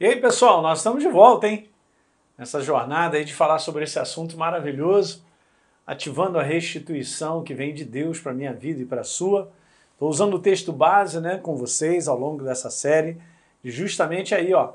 [0.00, 1.68] E aí, pessoal, nós estamos de volta, hein?
[2.36, 5.24] Nessa jornada aí de falar sobre esse assunto maravilhoso,
[5.86, 9.52] ativando a restituição que vem de Deus para a minha vida e para a sua.
[9.92, 13.20] Estou usando o texto base né, com vocês ao longo dessa série,
[13.62, 14.72] justamente aí, ó,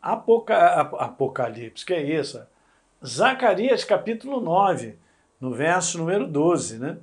[0.00, 0.56] Apoca...
[0.56, 2.40] Apocalipse, que é isso?
[3.04, 4.96] Zacarias capítulo 9,
[5.40, 6.98] no verso número 12, né?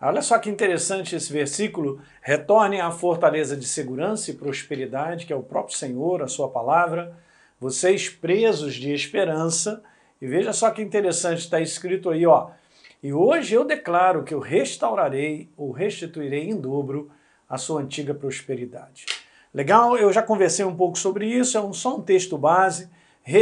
[0.00, 2.00] Olha só que interessante esse versículo.
[2.20, 7.16] Retornem à fortaleza de segurança e prosperidade, que é o próprio Senhor, a sua palavra,
[7.58, 9.82] vocês presos de esperança.
[10.20, 12.50] E veja só que interessante, está escrito aí, ó.
[13.02, 17.10] E hoje eu declaro que eu restaurarei ou restituirei em dobro
[17.48, 19.06] a sua antiga prosperidade.
[19.52, 19.96] Legal?
[19.96, 22.90] Eu já conversei um pouco sobre isso, é um, só um texto base.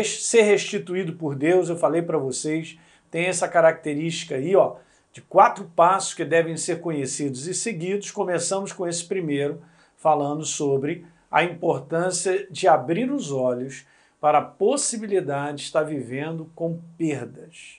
[0.05, 2.79] ser restituído por Deus, eu falei para vocês,
[3.11, 4.77] tem essa característica aí, ó
[5.15, 8.11] de quatro passos que devem ser conhecidos e seguidos.
[8.11, 9.63] Começamos com esse primeiro,
[9.97, 13.87] falando sobre a importância de abrir os olhos
[14.21, 17.77] para a possibilidade de estar vivendo com perdas.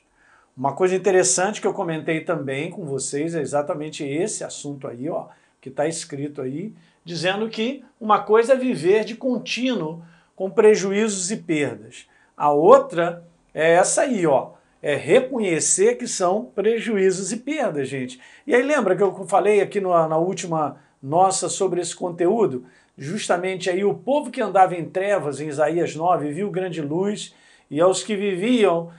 [0.55, 5.27] Uma coisa interessante que eu comentei também com vocês é exatamente esse assunto aí, ó,
[5.59, 10.01] que está escrito aí, dizendo que uma coisa é viver de contínuo
[10.37, 12.07] com prejuízos e perdas.
[12.37, 14.51] A outra é essa aí, ó,
[14.85, 18.21] é reconhecer que são prejuízos e perdas, gente.
[18.45, 22.65] E aí lembra que eu falei aqui no, na última nossa sobre esse conteúdo?
[22.95, 27.33] Justamente aí o povo que andava em trevas, em Isaías 9, viu grande luz,
[27.67, 28.91] e aos que viviam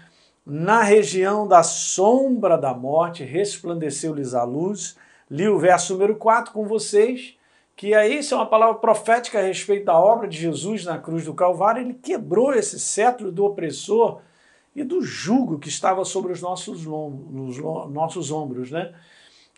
[0.45, 4.97] na região da sombra da morte, resplandeceu-lhes a luz.
[5.31, 7.37] Li o verso número 4 com vocês,
[7.77, 11.25] que aí isso é uma palavra profética a respeito da obra de Jesus na cruz
[11.25, 11.81] do Calvário.
[11.81, 14.21] Ele quebrou esse cetro do opressor
[14.77, 17.57] e do jugo que estava sobre os nossos, nos
[17.91, 18.71] nossos ombros.
[18.71, 18.93] Né?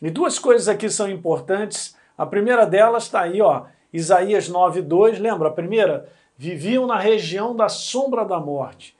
[0.01, 1.97] E duas coisas aqui são importantes.
[2.17, 5.19] A primeira delas está aí, ó, Isaías 9,2.
[5.19, 5.49] Lembra?
[5.49, 8.97] A primeira, viviam na região da sombra da morte.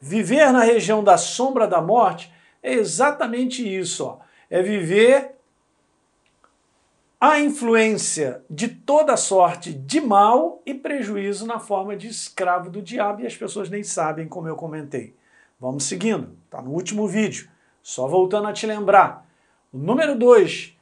[0.00, 4.06] Viver na região da sombra da morte é exatamente isso.
[4.06, 4.18] Ó.
[4.48, 5.34] É viver
[7.20, 13.22] a influência de toda sorte de mal e prejuízo na forma de escravo do diabo
[13.22, 15.16] e as pessoas nem sabem, como eu comentei.
[15.64, 17.48] Vamos seguindo, está no último vídeo.
[17.82, 19.26] Só voltando a te lembrar.
[19.72, 20.76] O número 2.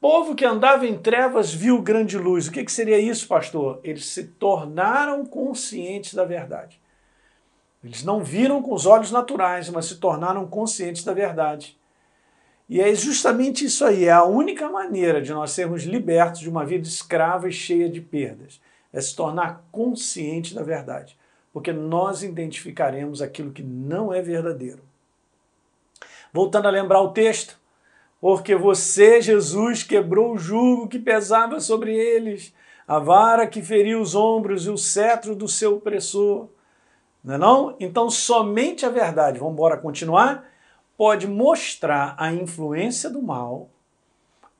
[0.00, 2.48] Povo que andava em trevas viu grande luz.
[2.48, 3.78] O que, que seria isso, pastor?
[3.84, 6.80] Eles se tornaram conscientes da verdade.
[7.84, 11.78] Eles não viram com os olhos naturais, mas se tornaram conscientes da verdade.
[12.68, 16.66] E é justamente isso aí, é a única maneira de nós sermos libertos de uma
[16.66, 18.60] vida escrava e cheia de perdas.
[18.92, 21.16] É se tornar consciente da verdade
[21.52, 24.82] porque nós identificaremos aquilo que não é verdadeiro.
[26.32, 27.58] Voltando a lembrar o texto,
[28.20, 32.54] porque você, Jesus, quebrou o jugo que pesava sobre eles,
[32.86, 36.48] a vara que feriu os ombros e o cetro do seu opressor.
[37.22, 37.76] Não é não?
[37.80, 40.48] Então somente a verdade, vamos embora continuar,
[40.96, 43.68] pode mostrar a influência do mal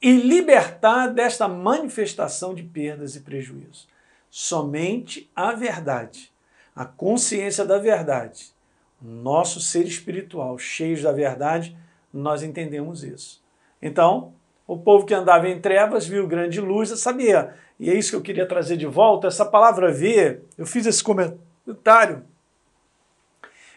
[0.03, 3.87] e libertar desta manifestação de perdas e prejuízos.
[4.31, 6.33] Somente a verdade
[6.75, 8.53] a consciência da verdade,
[9.01, 11.77] nosso ser espiritual, cheios da verdade,
[12.13, 13.43] nós entendemos isso.
[13.81, 14.33] Então,
[14.67, 17.55] o povo que andava em trevas viu grande luz, sabia.
[17.79, 19.27] E é isso que eu queria trazer de volta.
[19.27, 22.25] Essa palavra ver, eu fiz esse comentário.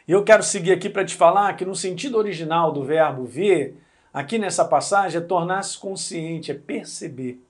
[0.08, 3.78] E eu quero seguir aqui para te falar que no sentido original do verbo ver,
[4.14, 7.42] aqui nessa passagem, é tornar-se consciente, é perceber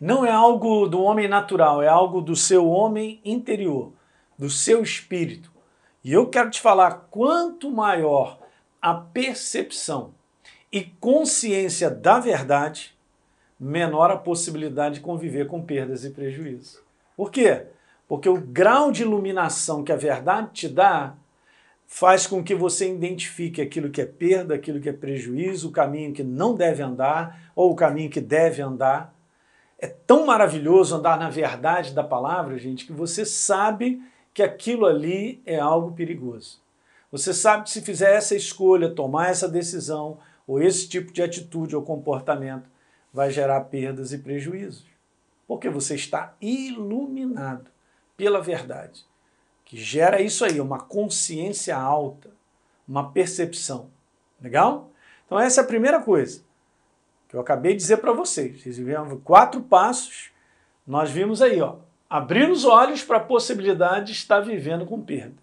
[0.00, 3.92] não é algo do homem natural, é algo do seu homem interior,
[4.38, 5.52] do seu espírito.
[6.02, 8.38] E eu quero te falar: quanto maior
[8.80, 10.14] a percepção
[10.72, 12.96] e consciência da verdade,
[13.58, 16.80] menor a possibilidade de conviver com perdas e prejuízos.
[17.16, 17.66] Por quê?
[18.08, 21.14] Porque o grau de iluminação que a verdade te dá
[21.86, 26.12] faz com que você identifique aquilo que é perda, aquilo que é prejuízo, o caminho
[26.12, 29.14] que não deve andar ou o caminho que deve andar.
[29.80, 34.02] É tão maravilhoso andar na verdade da palavra, gente, que você sabe
[34.34, 36.60] que aquilo ali é algo perigoso.
[37.10, 41.74] Você sabe que se fizer essa escolha, tomar essa decisão, ou esse tipo de atitude
[41.74, 42.68] ou comportamento,
[43.12, 44.84] vai gerar perdas e prejuízos.
[45.48, 47.70] Porque você está iluminado
[48.16, 49.06] pela verdade,
[49.64, 52.30] que gera isso aí, uma consciência alta,
[52.86, 53.88] uma percepção.
[54.40, 54.90] Legal?
[55.24, 56.42] Então, essa é a primeira coisa
[57.30, 58.60] que eu acabei de dizer para vocês.
[58.60, 60.30] Vocês viram quatro passos,
[60.84, 61.76] nós vimos aí, ó,
[62.08, 65.38] abrir os olhos para a possibilidade de estar vivendo com perdas.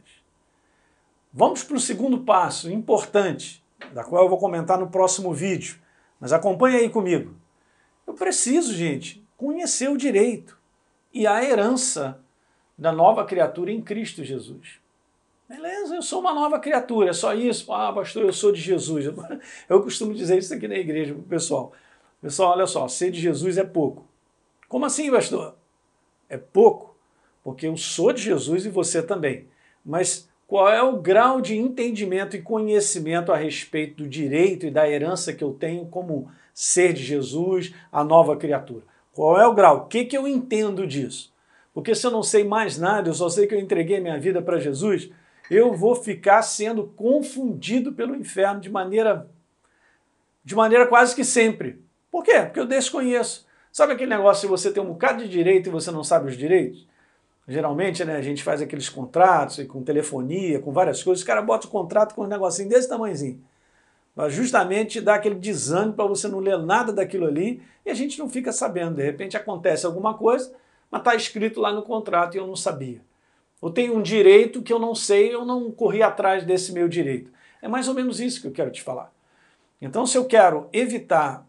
[1.31, 3.63] Vamos para o segundo passo, importante,
[3.93, 5.79] da qual eu vou comentar no próximo vídeo,
[6.19, 7.33] mas acompanhe aí comigo.
[8.05, 10.59] Eu preciso, gente, conhecer o direito
[11.13, 12.19] e a herança
[12.77, 14.81] da nova criatura em Cristo Jesus.
[15.47, 17.71] Beleza, eu sou uma nova criatura, é só isso.
[17.71, 19.05] Ah, pastor, eu sou de Jesus.
[19.69, 21.71] Eu costumo dizer isso aqui na igreja pro pessoal.
[22.21, 24.05] Pessoal, olha só, ser de Jesus é pouco.
[24.67, 25.55] Como assim, pastor?
[26.29, 26.97] É pouco,
[27.41, 29.47] porque eu sou de Jesus e você também.
[29.85, 34.89] Mas qual é o grau de entendimento e conhecimento a respeito do direito e da
[34.89, 38.83] herança que eu tenho como ser de Jesus, a nova criatura?
[39.13, 39.77] Qual é o grau?
[39.77, 41.33] O que, que eu entendo disso?
[41.73, 44.41] Porque se eu não sei mais nada, eu só sei que eu entreguei minha vida
[44.41, 45.09] para Jesus,
[45.49, 49.29] eu vou ficar sendo confundido pelo inferno de maneira
[50.43, 51.81] de maneira quase que sempre.
[52.09, 52.41] Por quê?
[52.43, 53.45] Porque eu desconheço.
[53.69, 56.37] Sabe aquele negócio se você tem um bocado de direito e você não sabe os
[56.37, 56.87] direitos?
[57.47, 61.67] Geralmente, né, a gente faz aqueles contratos com telefonia, com várias coisas, o cara bota
[61.67, 63.41] o contrato com um negocinho desse tamanhozinho.
[64.15, 68.17] Mas justamente dá aquele desânimo para você não ler nada daquilo ali e a gente
[68.17, 68.95] não fica sabendo.
[68.95, 70.53] De repente acontece alguma coisa,
[70.89, 73.01] mas está escrito lá no contrato e eu não sabia.
[73.61, 77.31] Eu tenho um direito que eu não sei, eu não corri atrás desse meu direito.
[77.61, 79.11] É mais ou menos isso que eu quero te falar.
[79.81, 81.45] Então, se eu quero evitar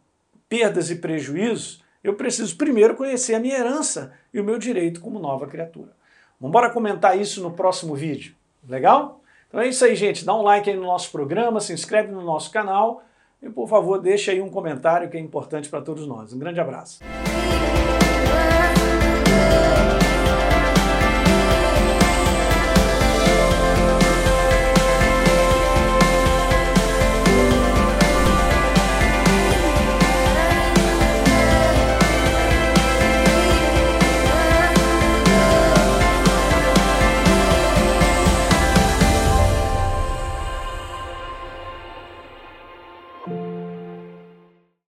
[0.48, 5.18] perdas e prejuízos, eu preciso primeiro conhecer a minha herança e o meu direito como
[5.18, 5.92] nova criatura.
[6.40, 8.34] Vamos embora comentar isso no próximo vídeo.
[8.66, 9.20] Legal?
[9.48, 10.24] Então é isso aí, gente.
[10.24, 13.02] Dá um like aí no nosso programa, se inscreve no nosso canal
[13.42, 16.32] e, por favor, deixa aí um comentário que é importante para todos nós.
[16.32, 17.00] Um grande abraço.